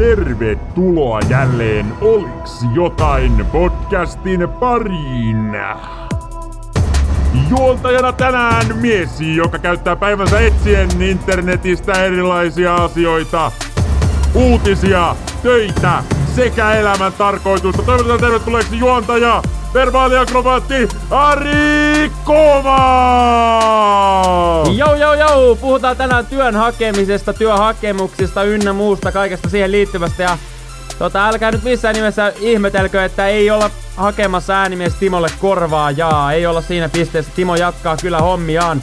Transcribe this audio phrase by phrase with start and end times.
[0.00, 5.52] tervetuloa jälleen Oliks jotain podcastin pariin.
[7.50, 13.52] Juontajana tänään mies, joka käyttää päivänsä etsien internetistä erilaisia asioita,
[14.34, 16.04] uutisia, töitä
[16.34, 17.82] sekä elämän tarkoitusta.
[17.82, 19.42] Toivotetaan tervetulleeksi juontaja,
[19.74, 22.70] verbaaliakrobaatti Ari Koma!
[24.76, 25.56] Joo, joo, joo!
[25.56, 30.22] Puhutaan tänään työn hakemisesta, työhakemuksista ynnä muusta, kaikesta siihen liittyvästä.
[30.22, 30.38] Ja
[30.98, 35.90] tota, älkää nyt missään nimessä ihmetelkö, että ei olla hakemassa äänimies Timolle korvaa.
[35.90, 37.32] Jaa, ei olla siinä pisteessä.
[37.36, 38.82] Timo jatkaa kyllä hommiaan.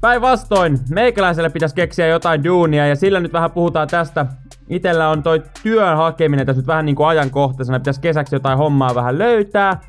[0.00, 4.26] Päinvastoin, meikäläiselle pitäisi keksiä jotain duunia ja sillä nyt vähän puhutaan tästä.
[4.68, 9.18] Itellä on toi työn hakeminen tässä nyt vähän niinku ajankohtaisena, pitäisi kesäksi jotain hommaa vähän
[9.18, 9.80] löytää.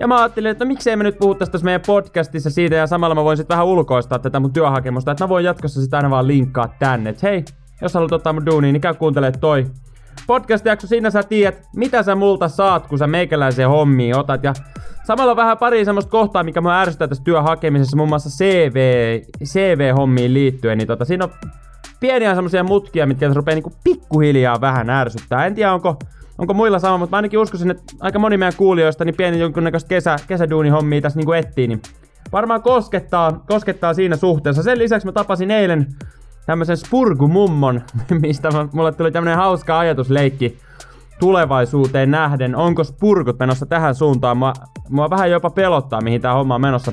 [0.00, 3.14] Ja mä ajattelin, että no miksei me nyt puhu tästä meidän podcastissa siitä ja samalla
[3.14, 6.26] mä voin sitten vähän ulkoistaa tätä mun työhakemusta, että mä voin jatkossa sitä aina vaan
[6.26, 7.10] linkkaa tänne.
[7.10, 7.44] Et hei,
[7.82, 9.66] jos haluat ottaa mun duuniin, niin käy kuuntelemaan toi
[10.26, 10.86] podcast-jakso.
[10.86, 14.44] Siinä sä tiedät, mitä sä multa saat, kun sä meikäläiseen hommiin otat.
[14.44, 14.52] Ja
[15.04, 18.76] samalla vähän pari semmoista kohtaa, mikä mä ärsyttää tässä työhakemisessa, muun muassa CV,
[19.44, 20.78] CV-hommiin liittyen.
[20.78, 21.30] Niin tota, siinä on
[22.00, 25.46] pieniä semmoisia mutkia, mitkä rupeaa niinku pikkuhiljaa vähän ärsyttää.
[25.46, 25.98] En tiedä, onko
[26.40, 29.88] onko muilla sama, mutta mä ainakin uskoisin, että aika moni meidän kuulijoista niin pieni jonkunnäköistä
[29.88, 31.82] kesä, kesäduunihommia tässä niinku etsii, niin
[32.32, 34.62] varmaan koskettaa, koskettaa siinä suhteessa.
[34.62, 35.86] Sen lisäksi mä tapasin eilen
[36.46, 37.80] tämmöisen spurgumummon,
[38.22, 40.58] mistä mulle tuli tämmönen hauska ajatusleikki
[41.20, 42.56] tulevaisuuteen nähden.
[42.56, 44.36] Onko spurgut menossa tähän suuntaan?
[44.36, 44.52] Mua,
[44.88, 46.92] mua vähän jopa pelottaa, mihin tää homma on menossa.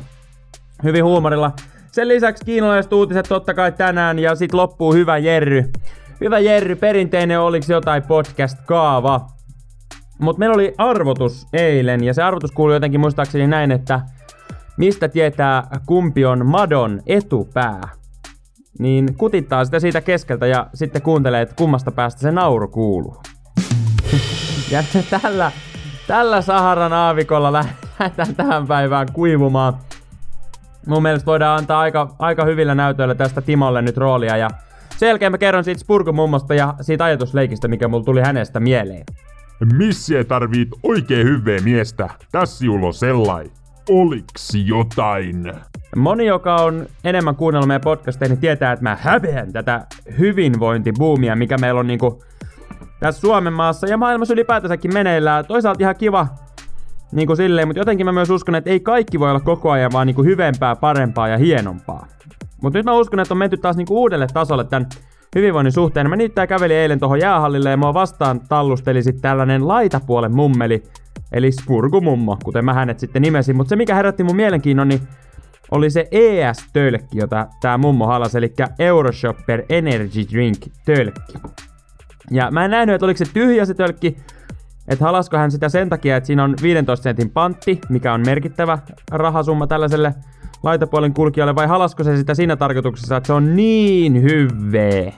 [0.84, 1.52] Hyvin huumorilla.
[1.92, 5.64] Sen lisäksi kiinalaiset uutiset totta kai tänään ja sit loppuu hyvä Jerry.
[6.22, 9.37] Hyvä Jerry, perinteinen oliks jotain podcast-kaava.
[10.20, 14.02] Mutta meillä oli arvotus eilen, ja se arvotus kuului jotenkin muistaakseni näin, että
[14.78, 17.82] mistä tietää kumpi on Madon etupää.
[18.80, 23.22] Niin kutittaa sitä siitä keskeltä ja sitten kuuntelee, että kummasta päästä se nauru kuuluu.
[24.72, 24.84] ja
[25.22, 25.52] tällä,
[26.08, 29.74] tällä Saharan aavikolla lähdetään tähän päivään kuivumaan.
[30.88, 34.50] Mun mielestä voidaan antaa aika, aika hyvillä näytöillä tästä Timolle nyt roolia ja
[34.98, 39.04] sen jälkeen mä kerron siitä Spurgo mummosta ja siitä ajatusleikistä, mikä mulla tuli hänestä mieleen.
[39.78, 42.10] Missä tarvit oikein hyvää miestä?
[42.32, 43.52] Tässä on sellai.
[43.90, 45.54] Oliks jotain?
[45.96, 49.88] Moni, joka on enemmän kuunnellut meidän podcasteja, niin tietää, että mä häpeän tätä
[50.20, 52.24] hyvinvointibuumia, mikä meillä on niinku
[53.00, 55.46] tässä Suomen maassa ja maailmassa ylipäätänsäkin meneillään.
[55.46, 56.28] Toisaalta ihan kiva
[57.12, 60.08] niinku silleen, mutta jotenkin mä myös uskon, että ei kaikki voi olla koko ajan vaan
[60.08, 62.08] niinku hyvempää, parempaa ja hienompaa.
[62.62, 64.90] Mutta nyt mä uskon, että on menty taas niinku uudelle tasolle tämän
[65.36, 66.10] hyvinvoinnin suhteen.
[66.10, 70.84] Mä niittää kävelin eilen tuohon jäähallille ja mua vastaan tallusteli sitten tällainen laitapuolen mummeli,
[71.32, 73.56] eli Spurgumummo, kuten mä hänet sitten nimesin.
[73.56, 75.02] Mutta se mikä herätti mun mielenkiinnon, niin
[75.72, 81.34] oli se ES-tölkki, jota tää mummo halas, eli Euroshopper Energy Drink tölkki.
[82.32, 84.18] Ja mä en nähnyt, että oliko se tyhjä se tölkki,
[84.88, 88.80] että halasko hän sitä sen takia, että siinä on 15 sentin pantti, mikä on merkittävä
[89.12, 90.14] rahasumma tällaiselle
[90.64, 95.12] laitapuolen kulkijalle, vai halasko se sitä siinä tarkoituksessa, että se on niin hyvää.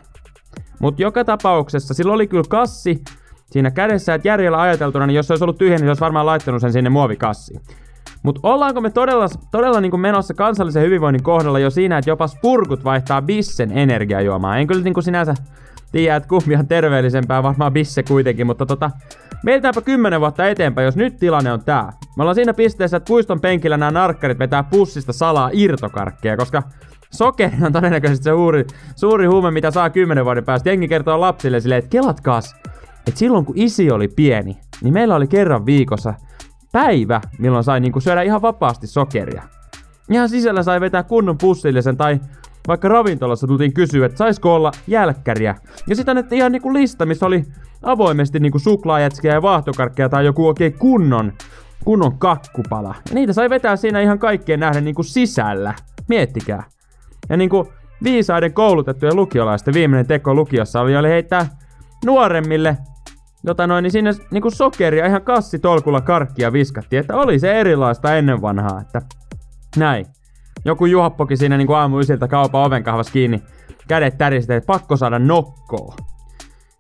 [0.80, 3.04] Mutta joka tapauksessa sillä oli kyllä kassi
[3.46, 6.26] siinä kädessä, että järjellä ajateltuna, niin jos se olisi ollut tyhjä, niin se olisi varmaan
[6.26, 7.62] laittanut sen sinne muovikassiin.
[8.24, 12.84] Mutta ollaanko me todella, todella niin menossa kansallisen hyvinvoinnin kohdalla jo siinä, että jopa spurkut
[12.84, 14.60] vaihtaa bissen energiajuomaan?
[14.60, 15.34] En kyllä niin sinänsä
[15.92, 18.92] tiedä, että kumpi on terveellisempää, varmaan bisse kuitenkin, mutta tota,
[19.44, 21.94] mietitäänpä kymmenen vuotta eteenpäin, jos nyt tilanne on tää.
[22.18, 26.64] Me ollaan siinä pisteessä, että puiston penkillä nämä narkkarit vetää pussista salaa irtokarkkeja, koska
[27.12, 30.70] sokeri on todennäköisesti se suuri, suuri huume, mitä saa kymmenen vuoden päästä.
[30.70, 32.56] Jengi kertoo lapsille silleen, että kelatkaas,
[33.08, 36.14] että silloin kun isi oli pieni, niin meillä oli kerran viikossa
[36.72, 39.44] päivä, milloin sai niinku syödä ihan vapaasti sokeria.
[40.10, 42.20] Ihan sisällä sai vetää kunnon pussillisen tai
[42.68, 45.56] vaikka ravintolassa tultiin kysyä, että saisiko olla jälkkäriä.
[45.88, 47.46] Ja sitten annettiin ihan niinku lista, missä oli
[47.84, 51.34] avoimesti niinku suklaajätskiä ja vaahtokarkkeja tai joku oikein kunnon,
[51.86, 52.96] kunnon kakkupala.
[53.10, 55.74] Ja niitä sai vetää siinä ihan kaikkeen nähden niinku sisällä.
[56.08, 56.64] Miettikää.
[57.30, 57.74] Ja niinku
[58.04, 61.48] viisaiden koulutettujen lukiolaisten viimeinen teko lukiossa oli, oli heittää
[62.06, 62.78] nuoremmille
[63.44, 68.42] jota noin, niin sinne niinku sokeria ihan kassitolkulla karkkia viskattiin, että oli se erilaista ennen
[68.42, 69.02] vanhaa, että
[69.78, 70.06] näin.
[70.66, 73.44] Joku juhappokin siinä niinku ysiltä kaupan oven kahvas kiinni,
[73.88, 75.96] kädet täristä, että pakko saada nokkoa.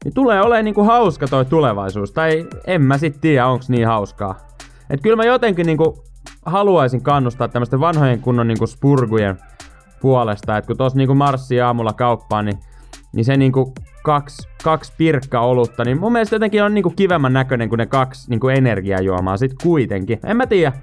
[0.05, 4.35] Niin tulee olemaan niinku hauska toi tulevaisuus, tai en mä sit tiedä, onks niin hauskaa.
[4.89, 6.03] Et kyllä mä jotenkin niinku
[6.45, 9.37] haluaisin kannustaa tämmöisten vanhojen kunnon niinku spurgujen
[10.01, 12.59] puolesta, että kun tos niinku marssii aamulla kauppaan, niin,
[13.13, 13.73] niin se niinku
[14.03, 18.29] kaksi, kaksi pirkka olutta, niin mun mielestä jotenkin on niinku kivemmän näköinen kuin ne kaksi
[18.29, 20.19] niinku energiajuomaa sit kuitenkin.
[20.23, 20.73] En mä tiedä.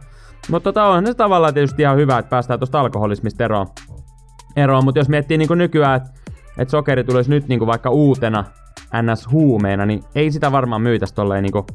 [0.51, 3.67] Mutta tota on se tavallaan tietysti ihan hyvä, että päästään tuosta alkoholismista eroon.
[4.57, 4.85] eroon.
[4.85, 6.11] Mutta jos miettii niinku nykyään, että
[6.59, 8.45] et sokeri tulisi nyt niinku vaikka uutena
[9.03, 11.67] NS-huumeena, niin ei sitä varmaan myytäisi tolleen niinku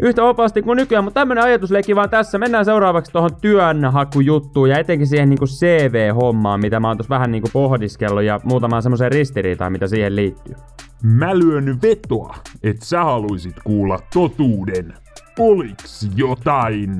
[0.00, 2.38] yhtä vapaasti kuin nykyään, mutta tämmönen ajatusleikki vaan tässä.
[2.38, 7.48] Mennään seuraavaksi tuohon työnhakujuttuun ja etenkin siihen niinku CV-hommaan, mitä mä oon tossa vähän niinku
[7.52, 10.54] pohdiskellut ja muutamaan semmoiseen ristiriitaan, mitä siihen liittyy.
[11.02, 14.94] Mä lyön vetoa, että sä haluisit kuulla totuuden.
[15.38, 16.90] Oliks jotain?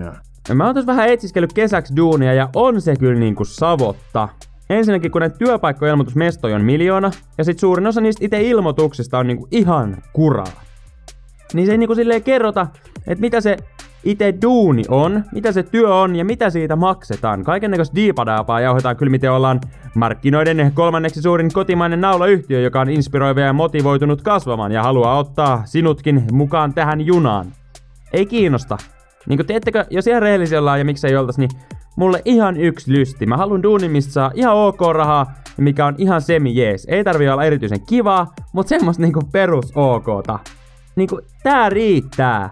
[0.55, 4.29] Mä oon tossa vähän etsiskellyt kesäksi duunia ja on se kyllä niinku savotta.
[4.71, 9.49] Ensinnäkin kun ne työpaikkoilmoitusmestoja on miljoona, ja sit suurin osa niistä itse ilmoituksista on niinku
[9.51, 10.63] ihan kuraa.
[11.55, 12.67] Niin se ei niinku silleen kerrota,
[13.07, 13.57] että mitä se
[14.05, 17.45] itse duuni on, mitä se työ on ja mitä siitä maksetaan.
[17.45, 19.61] Kaiken näköistä diipadaapaa jauhetaan kyllä miten ollaan
[19.95, 26.25] markkinoiden kolmanneksi suurin kotimainen naulayhtiö, joka on inspiroiva ja motivoitunut kasvamaan ja haluaa ottaa sinutkin
[26.33, 27.47] mukaan tähän junaan.
[28.13, 28.77] Ei kiinnosta.
[29.29, 31.51] Niin kuin teettekö, jos ihan rehellisiä ollaan ja miksei oltais, niin
[31.99, 33.27] mulle ihan yksi lysti.
[33.27, 36.87] Mä haluan duunin, mistä saa ihan ok rahaa, mikä on ihan semi jees.
[36.91, 40.39] Ei tarvi olla erityisen kivaa, mutta semmoista niinku perus okta.
[40.97, 42.51] Niinku, tää riittää.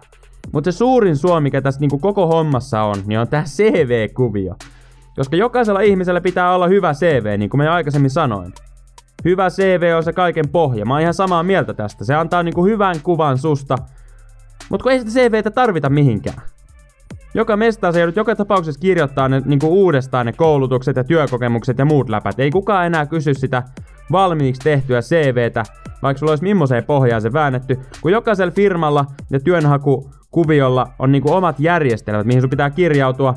[0.53, 4.55] Mutta se suurin suo, mikä tässä niinku koko hommassa on, niin on tää CV-kuvio.
[5.17, 8.53] Koska jokaisella ihmisellä pitää olla hyvä CV, niin kuin mä aikaisemmin sanoin.
[9.25, 10.85] Hyvä CV on se kaiken pohja.
[10.85, 12.05] Mä oon ihan samaa mieltä tästä.
[12.05, 13.77] Se antaa niinku hyvän kuvan susta.
[14.71, 16.43] Mutta kun ei sitä CVtä tarvita mihinkään.
[17.37, 21.85] Joka mestaa se joudut joka tapauksessa kirjoittaa ne niinku uudestaan ne koulutukset ja työkokemukset ja
[21.85, 22.41] muut läpät.
[22.41, 23.63] Ei kukaan enää kysy sitä
[24.13, 25.63] valmiiksi tehtyä CVtä,
[26.03, 31.61] vaikka sulla olisi millaiseen pohjaan se väännetty, kun jokaisella firmalla ja työnhakukuviolla on niinku omat
[31.61, 33.35] järjestelmät, mihin sun pitää kirjautua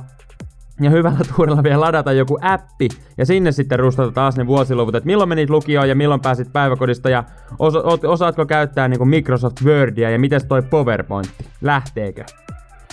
[0.81, 2.87] ja hyvällä tuurilla vielä ladata joku appi
[3.17, 7.09] ja sinne sitten rustata taas ne vuosiluvut, että milloin menit lukioon ja milloin pääsit päiväkodista
[7.09, 7.23] ja
[7.59, 12.23] osa- osaatko käyttää niinku Microsoft Wordia ja miten toi PowerPointti, lähteekö?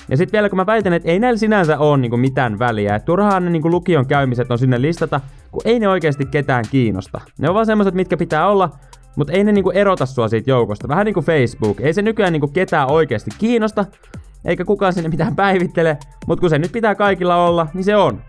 [0.08, 3.06] Ja sitten vielä kun mä väitän, että ei näillä sinänsä ole niinku mitään väliä, että
[3.06, 5.20] turhaan ne niinku lukion käymiset on sinne listata,
[5.50, 7.20] kun ei ne oikeasti ketään kiinnosta.
[7.38, 8.70] Ne on vaan semmoset, mitkä pitää olla,
[9.16, 10.88] mutta ei ne niinku erota sua siitä joukosta.
[10.88, 11.80] Vähän niinku Facebook.
[11.80, 13.84] Ei se nykyään niinku ketään oikeasti kiinnosta,
[14.44, 18.22] eikä kukaan sinne mitään päivittele, mutta kun se nyt pitää kaikilla olla, niin se on.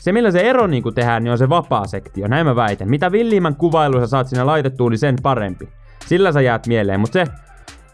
[0.00, 2.90] Se millä se ero niinku tehdään, niin on se vapaa sektio, näin mä väitän.
[2.90, 5.68] Mitä villiimmän kuvailu sä saat sinne laitettua, niin sen parempi.
[6.06, 7.24] Sillä sä jäät mieleen, mutta se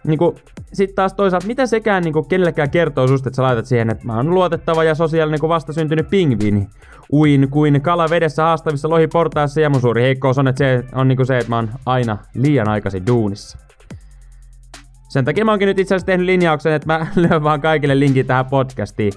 [0.07, 0.35] niinku,
[0.73, 4.17] sit taas toisaalta, mitä sekään niinku kenellekään kertoo susta, että sä laitat siihen, että mä
[4.17, 6.69] oon luotettava ja sosiaalinen niinku vastasyntynyt pingviini.
[7.13, 11.25] Uin kuin kala vedessä haastavissa lohiportaissa ja mun suuri heikkous on, että se on niinku
[11.25, 13.59] se, että mä oon aina liian aikaisin duunissa.
[15.09, 18.27] Sen takia mä oonkin nyt itse asiassa tehnyt linjauksen, että mä lyön vaan kaikille linkin
[18.27, 19.13] tähän podcastiin.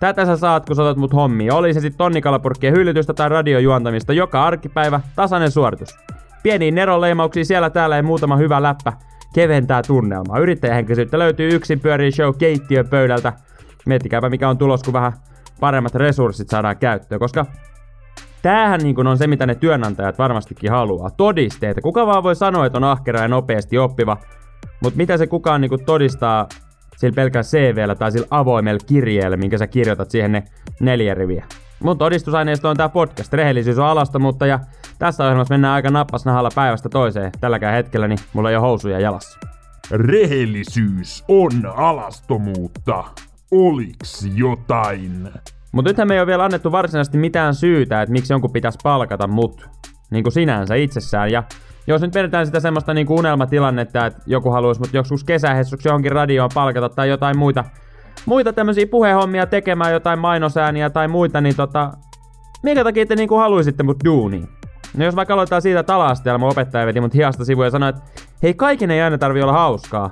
[0.00, 1.52] Tätä sä saat, kun sä otat mut hommiin.
[1.52, 5.98] Oli se sitten tonnikalapurkkien hyllytystä tai radiojuontamista joka arkipäivä, tasainen suoritus.
[6.42, 8.92] Pieniin neronleimauksiin siellä täällä ja muutama hyvä läppä
[9.34, 10.38] keventää tunnelmaa.
[10.38, 13.32] Yrittäjähenkisyyttä löytyy yksin pyörii show keittiön pöydältä.
[13.86, 15.12] Miettikääpä mikä on tulos, kun vähän
[15.60, 17.46] paremmat resurssit saadaan käyttöön, koska
[18.42, 21.10] tämähän niin on se, mitä ne työnantajat varmastikin haluaa.
[21.10, 21.80] Todisteita.
[21.80, 24.16] Kuka vaan voi sanoa, että on ahkera ja nopeasti oppiva,
[24.82, 26.48] mutta mitä se kukaan niin todistaa
[26.96, 30.42] sillä pelkällä CVllä tai sillä avoimella kirjeellä, minkä sä kirjoitat siihen ne
[30.80, 31.44] neljä riviä.
[31.82, 33.32] Mun todistusaineisto on tää podcast.
[33.32, 34.60] Rehellisyys on alastomuutta ja
[34.98, 37.32] tässä ohjelmassa mennään aika nappasnahalla päivästä toiseen.
[37.40, 39.38] Tälläkään hetkellä niin mulla ei ole housuja jalassa.
[39.90, 43.04] Rehellisyys on alastomuutta.
[43.50, 45.28] Oliks jotain?
[45.72, 49.26] Mutta nythän me ei ole vielä annettu varsinaisesti mitään syytä, että miksi jonkun pitäisi palkata
[49.26, 49.68] mut.
[50.10, 51.30] Niin kuin sinänsä itsessään.
[51.30, 51.42] Ja
[51.86, 56.12] jos nyt vedetään sitä semmoista niin kuin unelmatilannetta, että joku haluaisi mut joskus kesähessuksi johonkin
[56.12, 57.64] radioon palkata tai jotain muita,
[58.26, 61.92] muita tämmöisiä puhehommia tekemään, jotain mainosääniä tai muita, niin tota,
[62.62, 64.55] minkä takia te niinku haluaisitte mut duuniin?
[64.96, 67.88] No jos vaikka aloitetaan siitä, että ala mun opettaja veti mut hiasta sivuja ja sanoi,
[67.88, 68.02] että
[68.42, 70.10] hei kaiken ei aina tarvi olla hauskaa.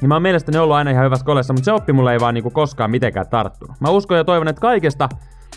[0.00, 2.34] Niin mä oon mielestäni ollut aina ihan hyvässä kolessa, mutta se oppi mulle ei vaan
[2.34, 3.76] niinku koskaan mitenkään tarttunut.
[3.80, 5.08] Mä uskon ja toivon, että kaikesta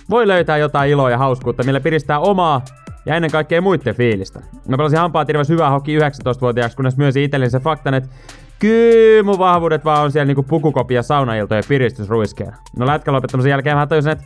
[0.09, 2.61] voi löytää jotain iloa ja hauskuutta, millä piristää omaa
[3.05, 4.39] ja ennen kaikkea muiden fiilistä.
[4.67, 8.09] Mä pelasin hampaa hirveän hyvää hoki 19-vuotiaaksi, kunnes myönsin itselleni se faktan, että
[8.61, 12.57] Kyllä mun vahvuudet vaan on siellä niinku pukukopia ja saunailtojen piristysruiskeena.
[12.77, 14.25] No lätkän lopettamisen jälkeen mä tajusin, että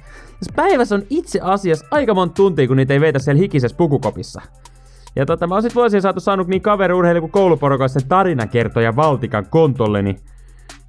[0.55, 4.41] päivässä on itse asiassa aika monta tuntia, kun niitä ei veitä siellä hikisessä pukukopissa.
[5.15, 10.15] Ja tota, mä oon sit vuosien saatu saanut niin kaveriurheilu kuin kouluporukoissa tarinakertoja Valtikan kontolleni.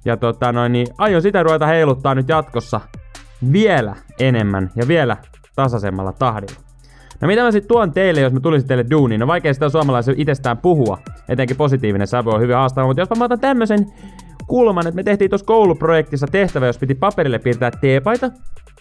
[0.05, 2.81] Ja tota noin, niin aion sitä ruveta heiluttaa nyt jatkossa
[3.51, 5.17] vielä enemmän ja vielä
[5.55, 6.59] tasaisemmalla tahdilla.
[7.21, 9.19] No mitä mä sitten tuon teille, jos mä tulisin teille duuniin?
[9.19, 10.97] No vaikea sitä suomalaisen itsestään puhua.
[11.29, 13.85] Etenkin positiivinen sävy on hyvin haastava, mutta jos mä otan tämmösen
[14.47, 18.31] kulman, että me tehtiin tuossa kouluprojektissa tehtävä, jos piti paperille piirtää teepaita,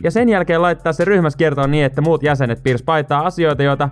[0.03, 3.89] ja sen jälkeen laittaa se ryhmässä kiertoon niin, että muut jäsenet piirs paitaa asioita, joita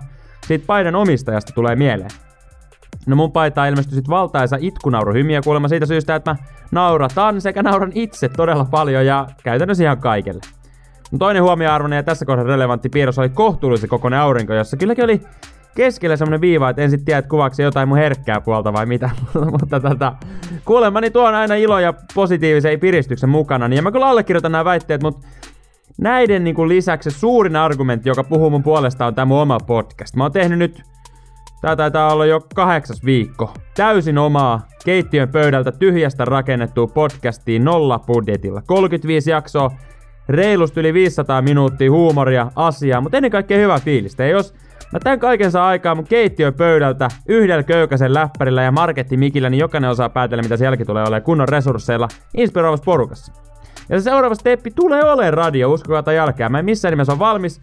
[0.47, 2.09] siitä paidan omistajasta tulee mieleen.
[3.07, 6.37] No mun paitaa ilmestyi sit valtaisa itkunauruhymiä kuulemma siitä syystä, että mä
[6.71, 10.41] nauratan sekä nauran itse todella paljon ja käytännössä ihan kaikelle.
[11.11, 15.21] No toinen huomioarvoinen ja tässä kohdassa relevantti piirros oli kohtuullisen kokoinen aurinko, jossa kylläkin oli
[15.75, 19.09] keskellä semmonen viiva, että en sit tiedä, että jotain mun herkkää puolta vai mitä.
[19.59, 20.13] Mutta tota,
[20.65, 23.67] kuulemani tuon aina ilo ja positiivisen piristyksen mukana.
[23.67, 25.27] Niin ja mä kyllä allekirjoitan nämä väitteet, mutta
[25.97, 30.15] näiden niin kuin lisäksi suurin argumentti, joka puhuu mun puolesta, on tämä mun oma podcast.
[30.15, 30.81] Mä oon tehnyt nyt,
[31.61, 38.61] tää taitaa olla jo kahdeksas viikko, täysin omaa keittiön pöydältä tyhjästä rakennettua podcastiin nolla budjetilla.
[38.67, 39.71] 35 jaksoa,
[40.29, 44.23] reilusti yli 500 minuuttia huumoria, asiaa, mutta ennen kaikkea hyvä fiilistä.
[44.23, 44.53] Ja jos
[44.93, 49.89] mä tämän kaiken saa aikaa mun keittiön pöydältä yhdellä köykäisen läppärillä ja markettimikillä, niin jokainen
[49.89, 53.33] osaa päätellä, mitä jälki tulee olemaan kunnon resursseilla inspiroivassa porukassa.
[53.89, 56.51] Ja se seuraava steppi tulee olemaan radio, uskokaa tai jälkeen.
[56.51, 57.61] Mä en missään nimessä ole valmis,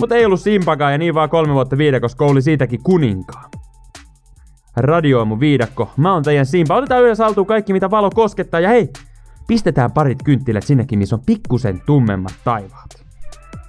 [0.00, 3.50] mutta ei ollut simpakaan ja niin vaan kolme vuotta viidakossa oli siitäkin kuninkaa.
[4.76, 5.90] Radio on mun viidakko.
[5.96, 6.76] Mä oon teidän simpa.
[6.76, 8.88] Otetaan yhdessä haltuun kaikki mitä valo koskettaa ja hei,
[9.48, 13.04] pistetään parit kynttilät sinnekin, missä on pikkusen tummemmat taivaat.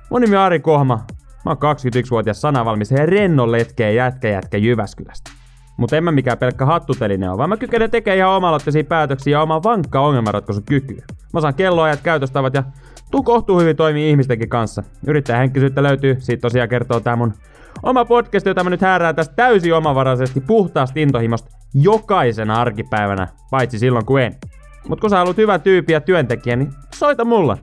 [0.09, 1.05] Mun nimi on Ari Kohma.
[1.45, 5.31] Mä oon 21-vuotias sanavalmis ja rennon letkeä jätkä jätkä Jyväskylästä.
[5.77, 9.41] Mutta en mä mikään pelkkä hattuteline ole, vaan mä kykenen tekemään ihan omaloitteisia päätöksiä ja
[9.41, 11.05] oma vankka ongelmanratkaisukykyä.
[11.33, 12.63] Mä saan kelloajat, käytöstavat ja
[13.11, 14.83] tuu kohtuu hyvin toimii ihmistenkin kanssa.
[15.07, 17.33] Yrittäjähenkkisyyttä löytyy, siitä tosiaan kertoo tää mun
[17.83, 24.05] oma podcast, jota mä nyt häärään tästä täysin omavaraisesti puhtaasta intohimosta jokaisena arkipäivänä, paitsi silloin
[24.05, 24.35] kun en.
[24.87, 27.57] Mut kun sä haluat hyvä tyyppi ja työntekijä, niin soita mulla.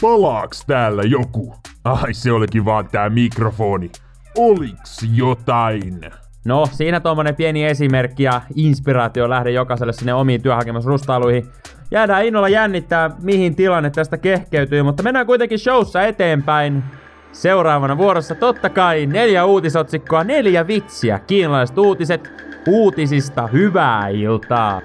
[0.00, 1.54] Palaaks täällä joku?
[1.84, 3.90] Ai se olikin vaan tää mikrofoni.
[4.38, 6.00] Oliks jotain?
[6.44, 11.46] No, siinä tuommoinen pieni esimerkki ja inspiraatio lähde jokaiselle sinne omiin työhakemusrustailuihin.
[11.90, 16.84] Jäädään innolla jännittää, mihin tilanne tästä kehkeytyy, mutta mennään kuitenkin showssa eteenpäin.
[17.32, 22.32] Seuraavana vuorossa totta kai neljä uutisotsikkoa, neljä vitsiä, kiinalaiset uutiset,
[22.66, 24.80] uutisista hyvää iltaa.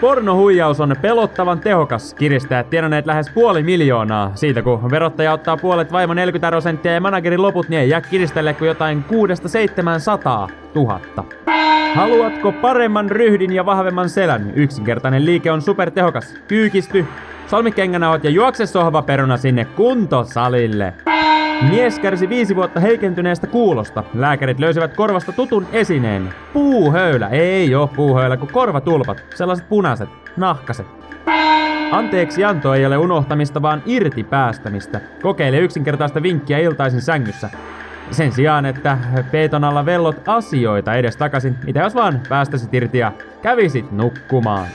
[0.00, 2.14] Pornohuijaus on pelottavan tehokas.
[2.14, 4.32] Kiristäjät tienanneet lähes puoli miljoonaa.
[4.34, 8.54] Siitä kun verottaja ottaa puolet vaimo 40 prosenttia ja managerin loput, niin ei jää kiristelle
[8.54, 9.04] kuin jotain
[10.48, 11.24] 6-700 tuhatta.
[11.94, 14.52] Haluatko paremman ryhdin ja vahvemman selän?
[14.54, 16.34] Yksinkertainen liike on supertehokas.
[16.48, 17.06] Kyykisty,
[17.46, 20.94] solmikengänauhat ja juokse sohvaperuna sinne kuntosalille.
[21.62, 24.04] Mies kärsi viisi vuotta heikentyneestä kuulosta.
[24.14, 26.34] Lääkärit löysivät korvasta tutun esineen.
[26.52, 27.28] Puuhöylä.
[27.28, 29.24] Ei oo puuhöylä, kun korvatulpat.
[29.34, 30.86] Sellaiset punaiset, nahkaset.
[31.90, 35.00] Anteeksi anto ei ole unohtamista, vaan irti päästämistä.
[35.22, 37.50] Kokeile yksinkertaista vinkkiä iltaisin sängyssä.
[38.10, 38.98] Sen sijaan, että
[39.30, 43.12] peiton alla vellot asioita edes takaisin, mitä jos vaan päästäisit irti ja
[43.42, 44.66] kävisit nukkumaan.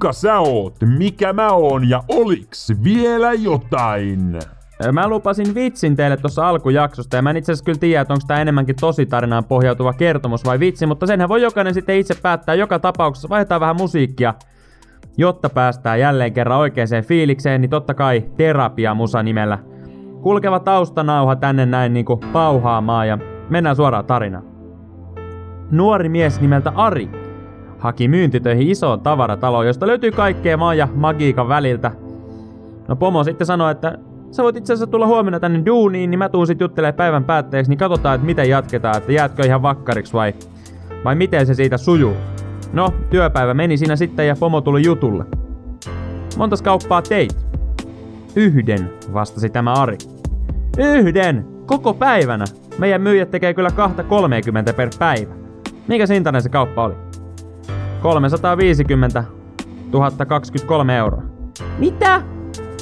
[0.00, 0.74] Kuka sä oot?
[0.98, 1.88] Mikä mä oon?
[1.88, 4.38] Ja oliks vielä jotain?
[4.92, 8.24] Mä lupasin vitsin teille tuossa alkujaksosta ja mä en itse asiassa kyllä tiedä, että onko
[8.26, 12.78] tämä enemmänkin tositarinaan pohjautuva kertomus vai vitsi, mutta senhän voi jokainen sitten itse päättää joka
[12.78, 13.28] tapauksessa.
[13.28, 14.34] Vaihdetaan vähän musiikkia,
[15.16, 19.58] jotta päästään jälleen kerran oikeaan fiilikseen, niin totta kai terapia musa nimellä.
[20.22, 23.18] Kulkeva taustanauha tänne näin niinku pauhaamaan ja
[23.50, 24.44] mennään suoraan tarinaan.
[25.70, 27.19] Nuori mies nimeltä Ari
[27.80, 31.90] haki myyntitöihin isoon tavarataloon, josta löytyy kaikkea maan ja magiikan väliltä.
[32.88, 33.98] No pomo sitten sanoi, että
[34.30, 37.70] sä voit itse asiassa tulla huomenna tänne duuniin, niin mä tuun sit juttelemaan päivän päätteeksi,
[37.70, 40.34] niin katsotaan, että miten jatketaan, että jäätkö ihan vakkariksi vai,
[41.04, 42.14] vai miten se siitä sujuu.
[42.72, 45.24] No, työpäivä meni siinä sitten ja pomo tuli jutulle.
[46.36, 47.46] Montas kauppaa teit?
[48.36, 49.98] Yhden, vastasi tämä Ari.
[50.78, 51.46] Yhden!
[51.66, 52.44] Koko päivänä!
[52.78, 55.34] Meidän myyjät tekee kyllä kahta 30 per päivä.
[55.88, 56.94] Mikä sintainen se kauppa oli?
[58.02, 59.24] 350
[60.26, 61.22] 023 euroa.
[61.78, 62.22] Mitä?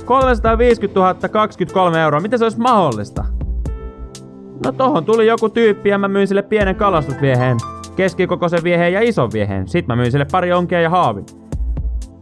[0.05, 2.21] 350 023 euroa.
[2.21, 3.25] Miten se olisi mahdollista?
[4.65, 7.57] No tohon tuli joku tyyppi ja mä myin sille pienen kalastusvieheen,
[7.97, 9.69] keskikokoisen vieheen ja ison vieheen.
[9.69, 11.27] Sitten mä myin sille pari onkia ja haavin.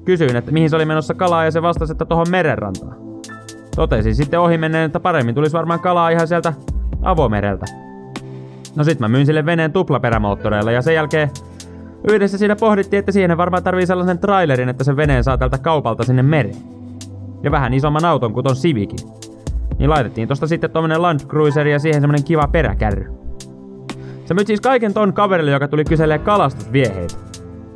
[0.05, 2.97] Kysyin, että mihin se oli menossa kalaa ja se vastasi, että tohon merenrantaan.
[3.77, 6.53] Totesin sitten ohi menneen, että paremmin tulisi varmaan kalaa ihan sieltä
[7.03, 7.67] avomereltä.
[8.77, 11.31] No sit mä myin sille veneen tuplaperämoottoreilla ja sen jälkeen
[12.09, 16.05] Yhdessä siinä pohdittiin, että siihen varmaan tarvii sellaisen trailerin, että se veneen saa tältä kaupalta
[16.05, 16.57] sinne mereen.
[17.43, 19.09] Ja vähän isomman auton kuin ton Civicin.
[19.79, 23.13] Niin laitettiin tosta sitten tommonen Land Cruiser ja siihen semmonen kiva peräkärry.
[24.25, 27.15] Se myyt siis kaiken ton kaverille, joka tuli kyselee kalastusvieheitä.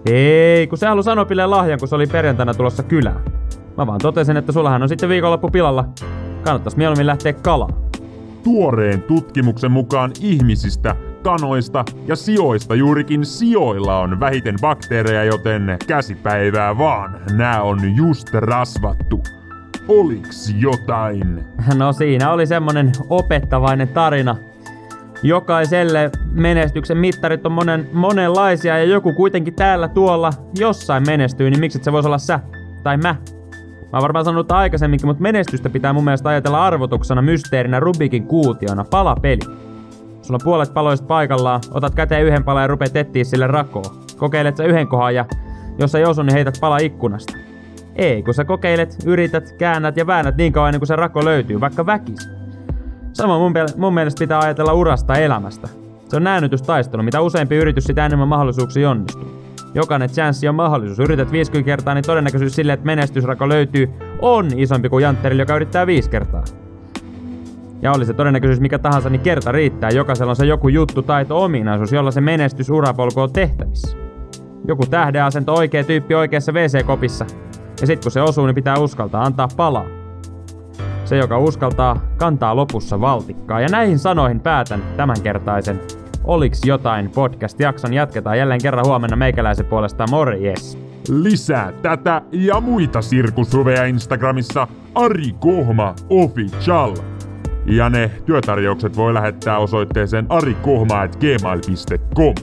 [0.07, 3.21] Ei, kun se halusi Anopille lahjan, kun se oli perjantaina tulossa kylään.
[3.77, 5.85] Mä vaan totesin, että sullahan on sitten viikonloppu pilalla.
[6.45, 7.75] Kannattaisi mieluummin lähteä kalaan.
[8.45, 17.21] Tuoreen tutkimuksen mukaan ihmisistä, kanoista ja sijoista juurikin sijoilla on vähiten bakteereja, joten käsipäivää vaan.
[17.37, 19.23] Nää on just rasvattu.
[19.89, 21.45] Oliks jotain?
[21.75, 24.37] No siinä oli semmonen opettavainen tarina.
[25.23, 31.79] Jokaiselle menestyksen mittarit on monen, monenlaisia ja joku kuitenkin täällä tuolla jossain menestyy, niin miksi
[31.83, 32.41] se voisi olla sä
[32.83, 33.17] tai mä?
[33.93, 38.85] Mä oon varmaan sanonut aikaisemminkin, mutta menestystä pitää mun mielestä ajatella arvotuksena, mysteerinä, Rubikin kuutiona,
[38.85, 39.41] palapeli.
[40.23, 43.95] Sulla on puolet paloista paikallaan, otat käteen yhden palan ja rupeat etsiä sille rakoa.
[44.17, 45.25] Kokeilet sä yhden kohan ja
[45.79, 47.33] jos ei osu, niin heität pala ikkunasta.
[47.97, 51.61] Ei, kun sä kokeilet, yrität, käännät ja väännät niin kauan ennen kuin se rako löytyy,
[51.61, 52.29] vaikka väkis.
[53.13, 55.69] Sama mun, mun mielestä pitää ajatella urasta elämästä.
[56.09, 59.41] Se on näännytystaistelu, mitä useampi yritys sitä enemmän mahdollisuuksia onnistuu.
[59.75, 60.99] Jokainen chanssi on mahdollisuus.
[60.99, 63.91] Yrität 50 kertaa, niin todennäköisyys sille, että menestysrako löytyy,
[64.23, 66.45] on isompi kuin Jantterilla, joka yrittää 5 kertaa.
[67.83, 69.91] Ja oli se todennäköisyys mikä tahansa, niin kerta riittää.
[69.91, 73.97] Jokaisella on se joku juttu, taito, ominaisuus, jolla se menestys urapolku on tehtävissä.
[74.69, 77.27] Joku tähdeasento, oikea tyyppi oikeassa WC-kopissa.
[77.81, 79.87] Ja sit kun se osuu, niin pitää uskaltaa antaa palaa.
[81.05, 83.61] Se, joka uskaltaa, kantaa lopussa valtikkaa.
[83.61, 85.81] Ja näihin sanoihin päätän tämänkertaisen
[86.25, 90.79] Oliks jotain podcast-jakson jatketaan jälleen kerran huomenna meikäläisen puolesta morjes.
[91.09, 96.97] Lisää tätä ja muita sirkusruveja Instagramissa Ari Kohma Official.
[97.71, 102.35] Ja ne työtarjoukset voi lähettää osoitteeseen arikohma.gmail.com.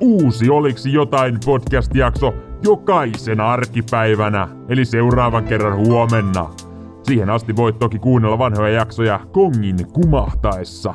[0.00, 6.50] Uusi Oliksi jotain podcast-jakso jokaisena arkipäivänä, eli seuraavan kerran huomenna.
[7.02, 10.94] Siihen asti voit toki kuunnella vanhoja jaksoja kongin kumahtaessa.